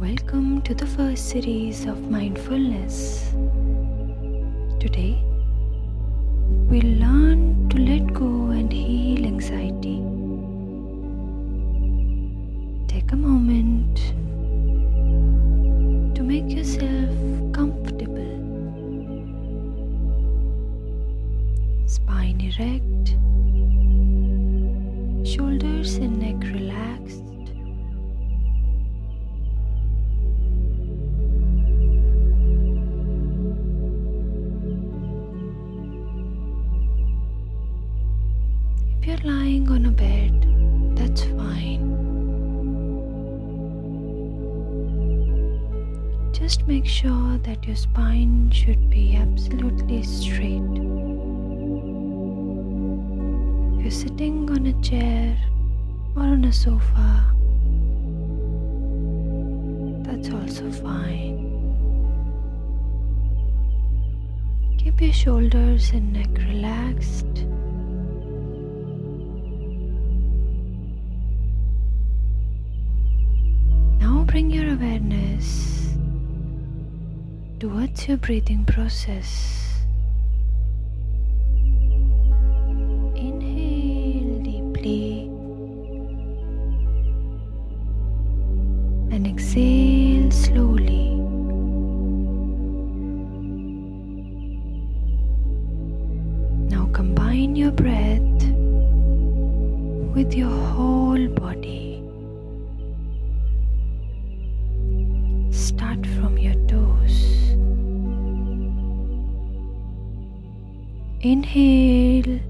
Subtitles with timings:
[0.00, 3.32] Welcome to the first series of mindfulness.
[4.80, 5.22] Today,
[6.70, 9.98] we'll learn to let go and heal anxiety.
[12.88, 13.98] Take a moment
[16.16, 17.10] to make yourself
[17.52, 18.38] comfortable.
[21.84, 23.16] Spine erect,
[25.28, 27.29] shoulders and neck relaxed.
[39.02, 40.44] If you're lying on a bed,
[40.94, 41.80] that's fine.
[46.34, 50.60] Just make sure that your spine should be absolutely straight.
[53.78, 55.34] If you're sitting on a chair
[56.14, 57.24] or on a sofa,
[60.04, 61.38] that's also fine.
[64.76, 67.09] Keep your shoulders and neck relaxed.
[74.40, 75.94] Bring your awareness
[77.58, 79.82] towards your breathing process.
[83.14, 85.28] Inhale deeply
[89.14, 91.16] and exhale slowly.
[96.70, 98.42] Now combine your breath
[100.14, 101.89] with your whole body.
[105.70, 107.16] Start from your toes.
[111.20, 112.40] Inhale,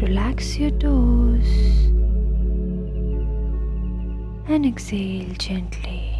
[0.00, 1.50] relax your toes,
[4.46, 6.19] and exhale gently.